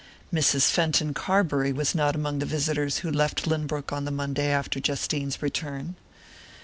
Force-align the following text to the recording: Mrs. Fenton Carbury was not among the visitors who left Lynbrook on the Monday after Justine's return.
Mrs. 0.33 0.71
Fenton 0.71 1.13
Carbury 1.13 1.71
was 1.71 1.93
not 1.93 2.15
among 2.15 2.39
the 2.39 2.45
visitors 2.47 2.97
who 3.05 3.11
left 3.11 3.45
Lynbrook 3.45 3.91
on 3.93 4.03
the 4.03 4.09
Monday 4.09 4.47
after 4.49 4.79
Justine's 4.83 5.43
return. 5.43 5.95